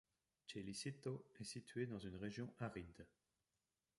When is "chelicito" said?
0.47-1.27